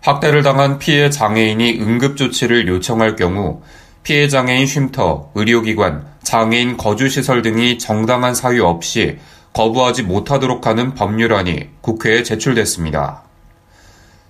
학대를 0.00 0.42
당한 0.42 0.78
피해 0.78 1.10
장애인이 1.10 1.78
응급조치를 1.80 2.66
요청할 2.68 3.16
경우 3.16 3.60
피해 4.02 4.28
장애인 4.28 4.66
쉼터, 4.66 5.30
의료기관, 5.34 6.06
장애인 6.22 6.78
거주시설 6.78 7.42
등이 7.42 7.78
정당한 7.78 8.34
사유 8.34 8.64
없이 8.64 9.18
거부하지 9.52 10.04
못하도록 10.04 10.66
하는 10.66 10.94
법률안이 10.94 11.68
국회에 11.82 12.22
제출됐습니다. 12.22 13.24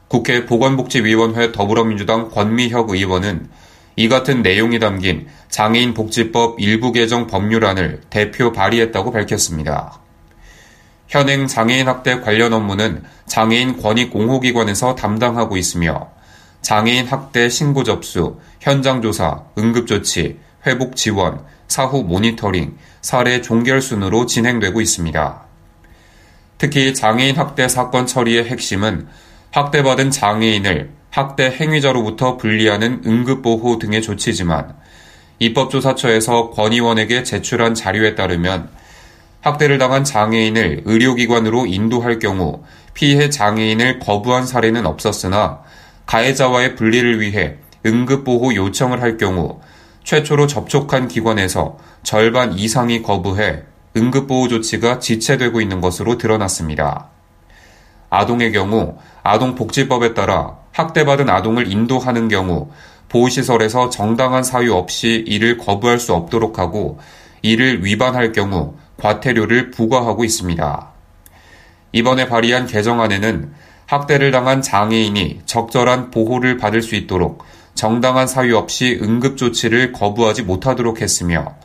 국회 0.08 0.44
보건복지위원회 0.44 1.52
더불어민주당 1.52 2.30
권미혁 2.30 2.90
의원은 2.90 3.48
이 3.94 4.08
같은 4.08 4.42
내용이 4.42 4.80
담긴 4.80 5.28
장애인 5.50 5.94
복지법 5.94 6.58
일부 6.58 6.90
개정 6.90 7.28
법률안을 7.28 8.00
대표 8.10 8.50
발의했다고 8.50 9.12
밝혔습니다. 9.12 9.99
현행 11.10 11.48
장애인 11.48 11.88
학대 11.88 12.20
관련 12.20 12.52
업무는 12.52 13.02
장애인 13.26 13.82
권익 13.82 14.12
공호기관에서 14.12 14.94
담당하고 14.94 15.56
있으며 15.56 16.08
장애인 16.62 17.08
학대 17.08 17.48
신고 17.48 17.82
접수, 17.82 18.38
현장 18.60 19.02
조사, 19.02 19.42
응급 19.58 19.88
조치, 19.88 20.38
회복 20.64 20.94
지원, 20.94 21.44
사후 21.66 22.04
모니터링, 22.04 22.78
사례 23.02 23.42
종결 23.42 23.82
순으로 23.82 24.26
진행되고 24.26 24.80
있습니다. 24.80 25.42
특히 26.58 26.94
장애인 26.94 27.36
학대 27.36 27.66
사건 27.66 28.06
처리의 28.06 28.44
핵심은 28.44 29.08
학대받은 29.50 30.12
장애인을 30.12 30.92
학대 31.10 31.50
행위자로부터 31.50 32.36
분리하는 32.36 33.02
응급보호 33.04 33.80
등의 33.80 34.02
조치지만 34.02 34.76
입법조사처에서 35.40 36.50
권의원에게 36.50 37.24
제출한 37.24 37.74
자료에 37.74 38.14
따르면 38.14 38.68
학대를 39.40 39.78
당한 39.78 40.04
장애인을 40.04 40.82
의료기관으로 40.84 41.66
인도할 41.66 42.18
경우 42.18 42.62
피해 42.92 43.30
장애인을 43.30 43.98
거부한 44.00 44.46
사례는 44.46 44.86
없었으나 44.86 45.60
가해자와의 46.06 46.76
분리를 46.76 47.20
위해 47.20 47.56
응급보호 47.86 48.54
요청을 48.54 49.00
할 49.00 49.16
경우 49.16 49.60
최초로 50.04 50.46
접촉한 50.46 51.08
기관에서 51.08 51.78
절반 52.02 52.52
이상이 52.52 53.02
거부해 53.02 53.62
응급보호 53.96 54.48
조치가 54.48 54.98
지체되고 54.98 55.60
있는 55.60 55.80
것으로 55.80 56.18
드러났습니다. 56.18 57.08
아동의 58.10 58.52
경우 58.52 58.98
아동복지법에 59.22 60.14
따라 60.14 60.58
학대받은 60.72 61.30
아동을 61.30 61.70
인도하는 61.70 62.28
경우 62.28 62.70
보호시설에서 63.08 63.90
정당한 63.90 64.42
사유 64.42 64.74
없이 64.74 65.24
이를 65.26 65.58
거부할 65.58 65.98
수 65.98 66.14
없도록 66.14 66.58
하고 66.58 66.98
이를 67.42 67.84
위반할 67.84 68.32
경우 68.32 68.74
과태료를 69.00 69.70
부과하고 69.70 70.24
있습니다. 70.24 70.88
이번에 71.92 72.28
발의한 72.28 72.66
개정안에는 72.66 73.52
학대를 73.86 74.30
당한 74.30 74.62
장애인이 74.62 75.40
적절한 75.46 76.12
보호를 76.12 76.56
받을 76.58 76.80
수 76.80 76.94
있도록 76.94 77.44
정당한 77.74 78.26
사유 78.26 78.56
없이 78.56 78.98
응급조치를 79.02 79.92
거부하지 79.92 80.42
못하도록 80.42 81.00
했으며 81.00 81.56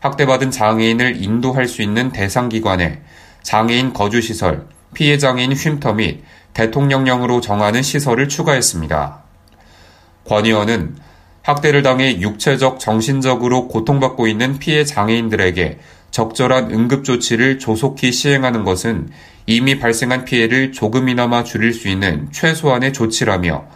학대받은 0.00 0.50
장애인을 0.50 1.22
인도할 1.22 1.68
수 1.68 1.82
있는 1.82 2.10
대상기관에 2.10 3.02
장애인 3.42 3.92
거주시설, 3.92 4.66
피해장애인 4.94 5.54
쉼터 5.54 5.92
및 5.92 6.22
대통령령으로 6.54 7.40
정하는 7.40 7.82
시설을 7.82 8.28
추가했습니다. 8.28 9.22
권 10.24 10.46
의원은 10.46 10.96
학대를 11.42 11.82
당해 11.82 12.20
육체적, 12.20 12.78
정신적으로 12.78 13.68
고통받고 13.68 14.26
있는 14.26 14.58
피해 14.58 14.84
장애인들에게 14.84 15.78
적절한 16.10 16.70
응급조치를 16.70 17.58
조속히 17.58 18.12
시행하는 18.12 18.64
것은 18.64 19.10
이미 19.46 19.78
발생한 19.78 20.24
피해를 20.24 20.72
조금이나마 20.72 21.44
줄일 21.44 21.72
수 21.72 21.88
있는 21.88 22.28
최소한의 22.32 22.92
조치라며 22.92 23.66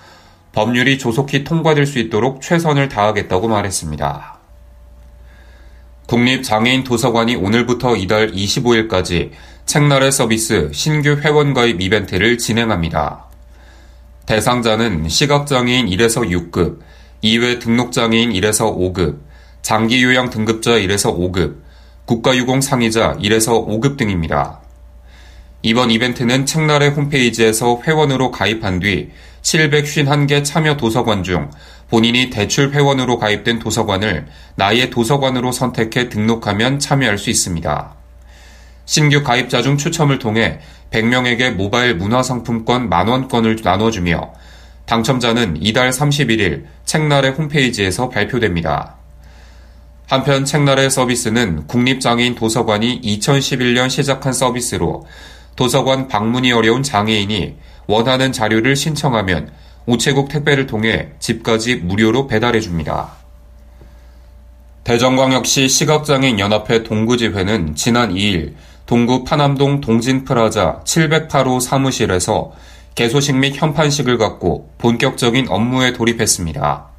법률이 0.52 0.98
조속히 0.98 1.44
통과될 1.44 1.86
수 1.86 1.98
있도록 1.98 2.42
최선을 2.42 2.88
다하겠다고 2.88 3.48
말했습니다. 3.48 4.38
국립장애인 6.06 6.84
도서관이 6.84 7.36
오늘부터 7.36 7.96
이달 7.96 8.32
25일까지 8.32 9.30
책나래 9.64 10.10
서비스 10.10 10.70
신규 10.74 11.16
회원가입 11.16 11.80
이벤트를 11.80 12.36
진행합니다. 12.36 13.24
대상자는 14.26 15.08
시각장애인 15.08 15.86
1에서 15.86 16.28
6급, 16.28 16.80
이외 17.22 17.58
등록장애인 17.58 18.30
1에서 18.32 18.76
5급, 18.76 19.20
장기요양 19.62 20.28
등급자 20.28 20.72
1에서 20.72 21.16
5급, 21.16 21.61
국가유공 22.04 22.60
상의자 22.60 23.16
1에서 23.18 23.66
5급 23.66 23.96
등입니다. 23.96 24.60
이번 25.62 25.92
이벤트는 25.92 26.44
책날의 26.44 26.90
홈페이지에서 26.90 27.80
회원으로 27.86 28.32
가입한 28.32 28.80
뒤 28.80 29.10
751개 29.42 30.44
참여 30.44 30.76
도서관 30.76 31.22
중 31.22 31.50
본인이 31.88 32.30
대출 32.30 32.72
회원으로 32.72 33.18
가입된 33.18 33.60
도서관을 33.60 34.26
나의 34.56 34.90
도서관으로 34.90 35.52
선택해 35.52 36.08
등록하면 36.08 36.78
참여할 36.78 37.18
수 37.18 37.30
있습니다. 37.30 37.94
신규 38.84 39.22
가입자 39.22 39.62
중 39.62 39.76
추첨을 39.76 40.18
통해 40.18 40.58
100명에게 40.90 41.52
모바일 41.52 41.94
문화상품권 41.94 42.88
만원권을 42.88 43.58
나눠주며 43.62 44.32
당첨자는 44.86 45.58
이달 45.60 45.90
31일 45.90 46.64
책날의 46.84 47.32
홈페이지에서 47.32 48.08
발표됩니다. 48.08 49.01
한편 50.12 50.44
책날의 50.44 50.90
서비스는 50.90 51.66
국립장애인 51.68 52.34
도서관이 52.34 53.00
2011년 53.00 53.88
시작한 53.88 54.34
서비스로 54.34 55.06
도서관 55.56 56.06
방문이 56.06 56.52
어려운 56.52 56.82
장애인이 56.82 57.56
원하는 57.86 58.30
자료를 58.30 58.76
신청하면 58.76 59.50
우체국 59.86 60.28
택배를 60.28 60.66
통해 60.66 61.12
집까지 61.18 61.76
무료로 61.76 62.26
배달해 62.26 62.60
줍니다. 62.60 63.12
대전광역시 64.84 65.70
시각장애인 65.70 66.38
연합회 66.38 66.82
동구지회는 66.82 67.74
지난 67.74 68.12
2일 68.12 68.52
동구 68.84 69.24
파남동 69.24 69.80
동진프라자 69.80 70.82
708호 70.84 71.58
사무실에서 71.58 72.52
개소식 72.96 73.36
및 73.36 73.54
현판식을 73.56 74.18
갖고 74.18 74.68
본격적인 74.76 75.46
업무에 75.48 75.94
돌입했습니다. 75.94 76.91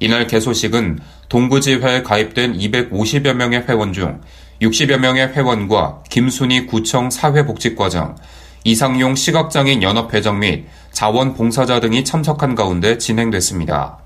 이날 0.00 0.26
개소식은 0.26 1.00
동구지회에 1.28 2.02
가입된 2.02 2.56
250여 2.58 3.34
명의 3.34 3.64
회원 3.66 3.92
중 3.92 4.20
60여 4.62 4.98
명의 4.98 5.28
회원과 5.28 6.02
김순희 6.10 6.66
구청 6.66 7.10
사회복지과장, 7.10 8.16
이상용 8.64 9.14
시각장애인 9.14 9.82
연합회장 9.82 10.40
및 10.40 10.66
자원봉사자 10.92 11.80
등이 11.80 12.04
참석한 12.04 12.54
가운데 12.54 12.98
진행됐습니다. 12.98 13.98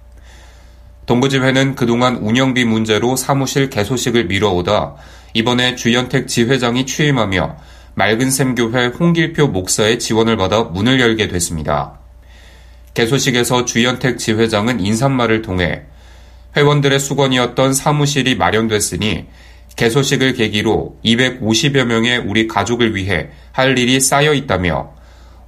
동구지회는 1.07 1.75
그동안 1.75 2.17
운영비 2.17 2.65
문제로 2.65 3.17
사무실 3.17 3.71
개소식을 3.71 4.27
미뤄오다 4.27 4.95
이번에 5.35 5.75
주연택 5.75 6.29
지회장이 6.29 6.87
취임하며 6.87 7.57
맑은샘교회 7.95 8.87
홍길표 8.99 9.49
목사의 9.49 9.99
지원을 9.99 10.37
받아 10.37 10.63
문을 10.63 11.01
열게 11.01 11.29
됐습니다. 11.29 12.02
개소식에서 12.95 13.65
주연택 13.65 14.19
지회장은 14.19 14.81
인사말을 14.81 15.43
통해 15.43 15.83
회원들의 16.57 17.01
수건이었던 17.01 17.73
사무실이 17.73 18.37
마련됐으니 18.37 19.27
개소식을 19.77 20.35
계기로 20.35 20.99
250여 21.03 21.85
명의 21.85 22.19
우리 22.19 22.47
가족을 22.47 22.94
위해 22.94 23.31
할 23.53 23.79
일이 23.79 24.00
쌓여 24.00 24.35
있다며 24.35 24.93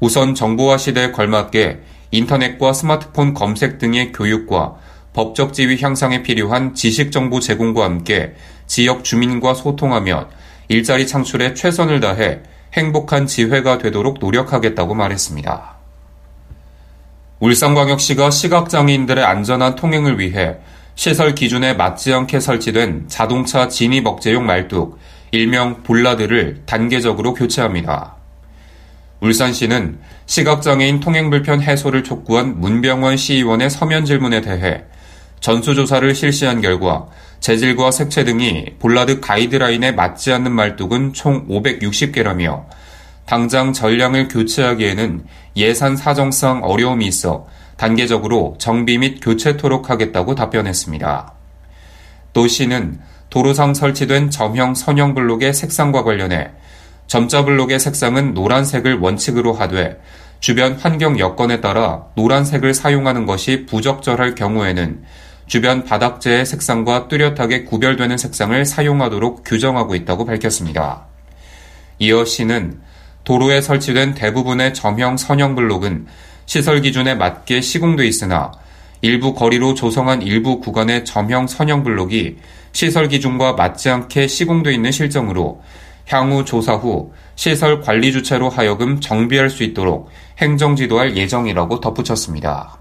우선 0.00 0.34
정보화 0.34 0.78
시대에 0.78 1.10
걸맞게 1.12 1.80
인터넷과 2.10 2.72
스마트폰 2.72 3.34
검색 3.34 3.78
등의 3.78 4.12
교육과 4.12 4.76
법적 5.12 5.52
지위 5.52 5.80
향상에 5.80 6.22
필요한 6.22 6.74
지식 6.74 7.12
정보 7.12 7.40
제공과 7.40 7.84
함께 7.84 8.34
지역 8.66 9.04
주민과 9.04 9.54
소통하며 9.54 10.30
일자리 10.68 11.06
창출에 11.06 11.54
최선을 11.54 12.00
다해 12.00 12.40
행복한 12.72 13.26
지회가 13.26 13.78
되도록 13.78 14.18
노력하겠다고 14.18 14.94
말했습니다. 14.94 15.83
울산광역시가 17.44 18.30
시각장애인들의 18.30 19.22
안전한 19.22 19.76
통행을 19.76 20.18
위해 20.18 20.56
시설 20.94 21.34
기준에 21.34 21.74
맞지 21.74 22.14
않게 22.14 22.40
설치된 22.40 23.04
자동차 23.08 23.68
진입 23.68 24.06
억제용 24.06 24.46
말뚝, 24.46 24.98
일명 25.30 25.82
볼라드를 25.82 26.62
단계적으로 26.64 27.34
교체합니다. 27.34 28.14
울산시는 29.20 29.98
시각장애인 30.24 31.00
통행불편 31.00 31.60
해소를 31.60 32.02
촉구한 32.02 32.60
문병원 32.60 33.18
시의원의 33.18 33.68
서면 33.68 34.06
질문에 34.06 34.40
대해 34.40 34.84
전수조사를 35.40 36.14
실시한 36.14 36.62
결과 36.62 37.08
재질과 37.40 37.90
색채 37.90 38.24
등이 38.24 38.76
볼라드 38.78 39.20
가이드라인에 39.20 39.92
맞지 39.92 40.32
않는 40.32 40.50
말뚝은 40.50 41.12
총 41.12 41.46
560개라며 41.48 42.64
당장 43.26 43.72
전량을 43.72 44.28
교체하기에는 44.28 45.24
예산 45.56 45.96
사정상 45.96 46.62
어려움이 46.62 47.06
있어 47.06 47.46
단계적으로 47.76 48.56
정비 48.58 48.98
및 48.98 49.20
교체토록 49.20 49.90
하겠다고 49.90 50.34
답변했습니다. 50.34 51.32
또 52.32 52.46
시는 52.46 53.00
도로상 53.30 53.74
설치된 53.74 54.30
점형 54.30 54.74
선형 54.74 55.14
블록의 55.14 55.54
색상과 55.54 56.04
관련해 56.04 56.50
점자 57.06 57.44
블록의 57.44 57.80
색상은 57.80 58.34
노란색을 58.34 58.98
원칙으로 58.98 59.52
하되 59.52 60.00
주변 60.40 60.74
환경 60.74 61.18
여건에 61.18 61.60
따라 61.60 62.06
노란색을 62.16 62.74
사용하는 62.74 63.26
것이 63.26 63.66
부적절할 63.66 64.34
경우에는 64.34 65.04
주변 65.46 65.84
바닥재의 65.84 66.46
색상과 66.46 67.08
뚜렷하게 67.08 67.64
구별되는 67.64 68.16
색상을 68.16 68.64
사용하도록 68.64 69.42
규정하고 69.44 69.94
있다고 69.94 70.24
밝혔습니다. 70.24 71.06
이어 71.98 72.24
시는 72.24 72.80
도로에 73.24 73.60
설치된 73.60 74.14
대부분의 74.14 74.74
점형 74.74 75.16
선형 75.16 75.54
블록은 75.54 76.06
시설 76.46 76.80
기준에 76.82 77.14
맞게 77.14 77.60
시공돼 77.60 78.06
있으나 78.06 78.52
일부 79.00 79.34
거리로 79.34 79.74
조성한 79.74 80.22
일부 80.22 80.60
구간의 80.60 81.04
점형 81.04 81.46
선형 81.46 81.82
블록이 81.82 82.36
시설 82.72 83.08
기준과 83.08 83.54
맞지 83.54 83.90
않게 83.90 84.26
시공돼 84.26 84.72
있는 84.72 84.92
실정으로 84.92 85.62
향후 86.06 86.44
조사 86.44 86.74
후 86.74 87.12
시설 87.34 87.80
관리 87.80 88.12
주체로 88.12 88.50
하여금 88.50 89.00
정비할 89.00 89.48
수 89.48 89.62
있도록 89.62 90.10
행정 90.38 90.76
지도할 90.76 91.16
예정이라고 91.16 91.80
덧붙였습니다. 91.80 92.76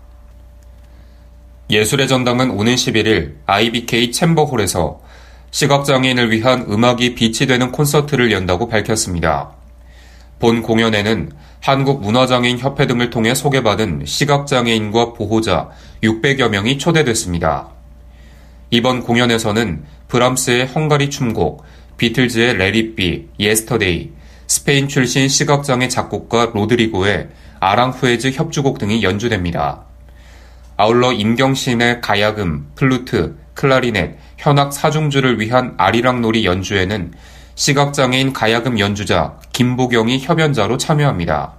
예술의 1.69 2.07
전당은 2.07 2.51
오는 2.51 2.75
11일 2.75 3.35
IBK 3.45 4.11
챔버홀에서 4.11 5.01
시각장애인을 5.51 6.31
위한 6.31 6.65
음악이 6.69 7.15
빛이 7.15 7.47
되는 7.47 7.71
콘서트를 7.71 8.31
연다고 8.31 8.67
밝혔습니다. 8.67 9.62
본 10.43 10.61
공연에는 10.61 11.31
한국문화장애인협회 11.61 12.85
등을 12.85 13.09
통해 13.09 13.33
소개받은 13.33 14.01
시각장애인과 14.05 15.13
보호자 15.13 15.69
600여 16.03 16.49
명이 16.49 16.79
초대됐습니다. 16.79 17.69
이번 18.69 19.03
공연에서는 19.03 19.85
브람스의 20.09 20.67
헝가리 20.67 21.09
춤곡, 21.11 21.63
비틀즈의 21.95 22.57
Let 22.57 22.84
It 22.84 23.02
Be, 23.02 23.29
Yesterday, 23.39 24.09
스페인 24.47 24.89
출신 24.89 25.29
시각장애 25.29 25.87
작곡가 25.87 26.51
로드리고의 26.53 27.29
아랑후에즈 27.61 28.31
협주곡 28.31 28.79
등이 28.79 29.01
연주됩니다. 29.01 29.85
아울러 30.75 31.13
임경신의 31.13 32.01
가야금, 32.01 32.67
플루트, 32.75 33.37
클라리넷, 33.53 34.17
현악 34.37 34.73
사중주를 34.73 35.39
위한 35.39 35.73
아리랑놀이 35.77 36.43
연주에는 36.43 37.13
시각장애인 37.55 38.33
가야금 38.33 38.79
연주자 38.79 39.37
김보경이 39.51 40.19
협연자로 40.19 40.77
참여합니다. 40.77 41.53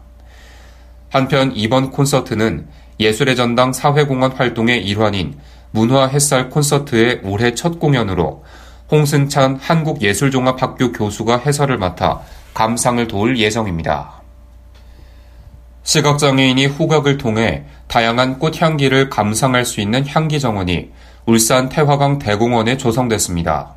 한편 1.11 1.53
이번 1.55 1.91
콘서트는 1.91 2.67
예술의 2.99 3.37
전당 3.37 3.73
사회공헌 3.73 4.33
활동의 4.33 4.85
일환인 4.85 5.39
문화 5.71 6.07
햇살 6.07 6.51
콘서트의 6.51 7.21
올해 7.25 7.55
첫 7.55 7.79
공연으로 7.79 8.45
홍승찬 8.91 9.59
한국예술종합학교 9.61 10.93
교수가 10.93 11.39
해설을 11.39 11.79
맡아 11.79 12.23
감상을 12.53 13.07
도울 13.09 13.39
예정입니다. 13.39 14.23
시각장애인이 15.85 16.67
후각을 16.67 17.19
통해 17.19 17.65
다양한 17.89 18.39
꽃향기를 18.39 19.11
감상할 19.11 19.65
수 19.65 19.81
있는 19.81 20.07
향기 20.07 20.41
정원이 20.41 20.91
울산 21.27 21.69
태화강 21.69 22.19
대공원에 22.19 22.77
조성됐습니다. 22.77 23.75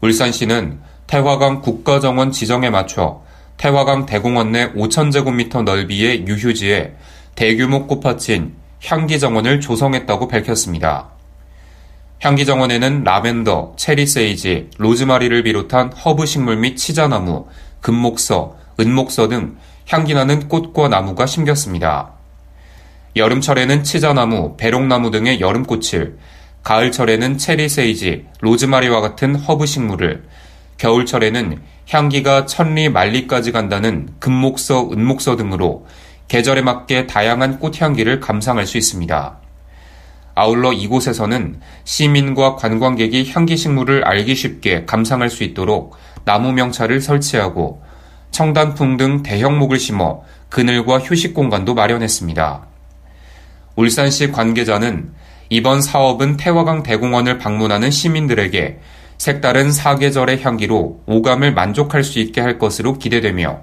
울산시는 0.00 0.80
태화강 1.10 1.60
국가정원 1.60 2.30
지정에 2.30 2.70
맞춰 2.70 3.20
태화강 3.56 4.06
대공원 4.06 4.52
내 4.52 4.72
5,000제곱미터 4.72 5.64
넓이의 5.64 6.28
유휴지에 6.28 6.94
대규모 7.34 7.88
꽃밭인 7.88 8.54
향기정원을 8.84 9.60
조성했다고 9.60 10.28
밝혔습니다. 10.28 11.08
향기정원에는 12.20 13.02
라벤더, 13.02 13.74
체리세이지, 13.76 14.70
로즈마리를 14.78 15.42
비롯한 15.42 15.92
허브 15.94 16.26
식물 16.26 16.58
및 16.58 16.76
치자나무, 16.76 17.48
금목서, 17.80 18.56
은목서 18.78 19.26
등 19.26 19.56
향기나는 19.88 20.48
꽃과 20.48 20.86
나무가 20.86 21.26
심겼습니다. 21.26 22.12
여름철에는 23.16 23.82
치자나무, 23.82 24.56
배롱나무 24.56 25.10
등의 25.10 25.40
여름꽃을, 25.40 26.18
가을철에는 26.62 27.36
체리세이지, 27.36 28.26
로즈마리와 28.42 29.00
같은 29.00 29.34
허브 29.34 29.66
식물을, 29.66 30.22
겨울철에는 30.80 31.60
향기가 31.90 32.46
천리 32.46 32.88
만리까지 32.88 33.52
간다는 33.52 34.08
금목서, 34.18 34.90
은목서 34.90 35.36
등으로 35.36 35.86
계절에 36.28 36.62
맞게 36.62 37.06
다양한 37.06 37.58
꽃향기를 37.58 38.20
감상할 38.20 38.66
수 38.66 38.78
있습니다. 38.78 39.38
아울러 40.34 40.72
이곳에서는 40.72 41.60
시민과 41.84 42.56
관광객이 42.56 43.30
향기 43.30 43.58
식물을 43.58 44.04
알기 44.04 44.34
쉽게 44.34 44.86
감상할 44.86 45.28
수 45.28 45.44
있도록 45.44 45.96
나무 46.24 46.52
명차를 46.52 47.02
설치하고 47.02 47.82
청단풍 48.30 48.96
등 48.96 49.22
대형목을 49.22 49.78
심어 49.78 50.22
그늘과 50.48 51.00
휴식 51.00 51.34
공간도 51.34 51.74
마련했습니다. 51.74 52.66
울산시 53.76 54.32
관계자는 54.32 55.12
이번 55.50 55.82
사업은 55.82 56.38
태화강 56.38 56.84
대공원을 56.84 57.36
방문하는 57.36 57.90
시민들에게 57.90 58.78
색다른 59.20 59.70
사계절의 59.70 60.42
향기로 60.42 61.02
오감을 61.04 61.52
만족할 61.52 62.04
수 62.04 62.20
있게 62.20 62.40
할 62.40 62.58
것으로 62.58 62.96
기대되며 62.96 63.60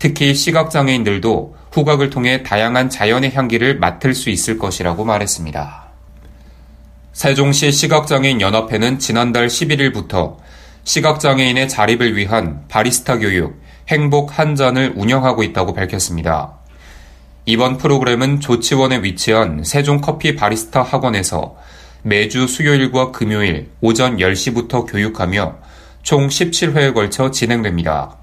특히 0.00 0.34
시각장애인들도 0.34 1.54
후각을 1.70 2.10
통해 2.10 2.42
다양한 2.42 2.90
자연의 2.90 3.32
향기를 3.32 3.78
맡을 3.78 4.12
수 4.12 4.28
있을 4.28 4.58
것이라고 4.58 5.04
말했습니다. 5.04 5.84
세종시 7.12 7.70
시각장애인 7.70 8.40
연합회는 8.40 8.98
지난달 8.98 9.46
11일부터 9.46 10.38
시각장애인의 10.82 11.68
자립을 11.68 12.16
위한 12.16 12.64
바리스타 12.66 13.18
교육 13.18 13.62
행복 13.86 14.36
한 14.36 14.56
잔을 14.56 14.94
운영하고 14.96 15.44
있다고 15.44 15.74
밝혔습니다. 15.74 16.54
이번 17.46 17.78
프로그램은 17.78 18.40
조치원에 18.40 19.04
위치한 19.04 19.62
세종 19.62 20.00
커피 20.00 20.34
바리스타 20.34 20.82
학원에서 20.82 21.54
매주 22.08 22.48
수요일과 22.48 23.12
금요일 23.12 23.68
오전 23.82 24.16
10시부터 24.16 24.90
교육하며 24.90 25.58
총 26.02 26.28
17회에 26.28 26.94
걸쳐 26.94 27.30
진행됩니다. 27.30 28.16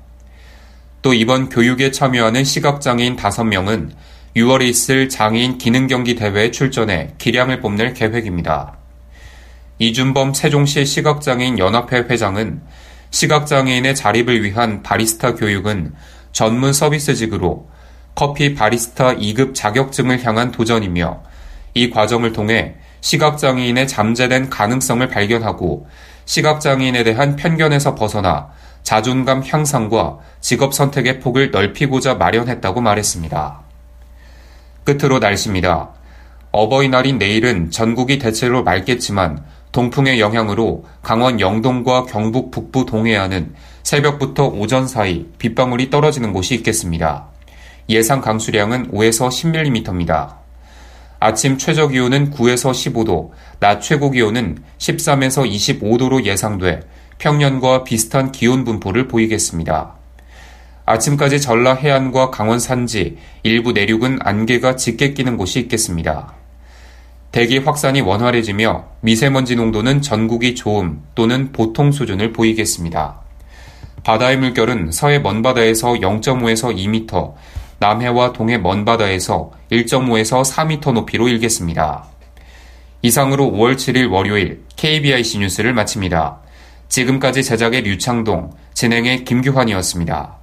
또 1.03 1.13
이번 1.13 1.49
교육에 1.49 1.91
참여하는 1.91 2.43
시각장애인 2.43 3.15
5명은 3.15 3.91
6월에 4.35 4.63
있을 4.69 5.07
장애인 5.07 5.59
기능경기 5.59 6.15
대회에 6.15 6.49
출전해 6.49 7.11
기량을 7.19 7.61
뽐낼 7.61 7.93
계획입니다. 7.93 8.75
이준범 9.77 10.33
세종시 10.33 10.83
시각장애인 10.83 11.59
연합회 11.59 12.05
회장은 12.09 12.61
시각장애인의 13.11 13.93
자립을 13.93 14.43
위한 14.43 14.81
바리스타 14.81 15.35
교육은 15.35 15.93
전문 16.31 16.73
서비스직으로 16.73 17.69
커피 18.15 18.55
바리스타 18.55 19.17
2급 19.17 19.53
자격증을 19.53 20.25
향한 20.25 20.49
도전이며 20.49 21.21
이 21.75 21.91
과정을 21.91 22.33
통해 22.33 22.77
시각장애인의 23.05 23.87
잠재된 23.87 24.49
가능성을 24.49 25.07
발견하고 25.07 25.87
시각장애인에 26.25 27.03
대한 27.03 27.35
편견에서 27.35 27.93
벗어나 27.93 28.49
자존감 28.81 29.43
향상과 29.45 30.17
직업 30.41 30.73
선택의 30.73 31.19
폭을 31.19 31.51
넓히고자 31.51 32.15
마련했다고 32.15 32.81
말했습니다. 32.81 33.61
끝으로 34.83 35.19
날씨입니다. 35.19 35.91
어버이날인 36.51 37.19
내일은 37.19 37.69
전국이 37.69 38.17
대체로 38.17 38.63
맑겠지만 38.63 39.43
동풍의 39.71 40.19
영향으로 40.19 40.85
강원 41.03 41.39
영동과 41.39 42.05
경북 42.05 42.49
북부 42.49 42.87
동해안은 42.87 43.53
새벽부터 43.83 44.47
오전 44.47 44.87
사이 44.87 45.27
빗방울이 45.37 45.91
떨어지는 45.91 46.33
곳이 46.33 46.55
있겠습니다. 46.55 47.27
예상 47.89 48.21
강수량은 48.21 48.91
5에서 48.91 49.27
10mm입니다. 49.29 50.44
아침 51.25 51.57
최저 51.57 51.87
기온은 51.87 52.29
9에서 52.29 52.69
15도, 52.69 53.31
낮 53.59 53.81
최고 53.81 54.11
기온은 54.11 54.59
13에서 54.77 55.49
25도로 55.49 56.23
예상돼 56.23 56.81
평년과 57.17 57.83
비슷한 57.83 58.31
기온 58.31 58.63
분포를 58.63 59.07
보이겠습니다. 59.07 59.95
아침까지 60.85 61.41
전라 61.41 61.73
해안과 61.73 62.29
강원 62.29 62.59
산지, 62.59 63.17
일부 63.41 63.71
내륙은 63.71 64.19
안개가 64.21 64.75
짙게 64.75 65.15
끼는 65.15 65.35
곳이 65.35 65.59
있겠습니다. 65.61 66.35
대기 67.31 67.57
확산이 67.57 68.01
원활해지며 68.01 68.85
미세먼지 69.01 69.55
농도는 69.55 70.03
전국이 70.03 70.53
좋음 70.53 71.01
또는 71.15 71.51
보통 71.51 71.91
수준을 71.91 72.33
보이겠습니다. 72.33 73.19
바다의 74.03 74.37
물결은 74.37 74.91
서해 74.91 75.17
먼바다에서 75.17 75.93
0.5에서 75.93 76.77
2m, 76.77 77.33
남해와 77.79 78.33
동해 78.33 78.57
먼바다에서 78.57 79.51
1.5에서 79.71 80.43
4m 80.43 80.93
높이로 80.93 81.27
일겠습니다. 81.27 82.05
이상으로 83.01 83.45
5월 83.51 83.75
7일 83.75 84.11
월요일 84.11 84.63
KBIC 84.75 85.39
뉴스를 85.39 85.73
마칩니다. 85.73 86.39
지금까지 86.87 87.43
제작의 87.43 87.81
류창동, 87.81 88.51
진행의 88.73 89.25
김규환이었습니다. 89.25 90.37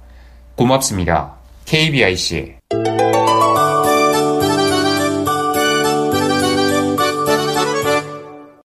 고맙습니다. 0.55 1.35
KBIC 1.65 2.55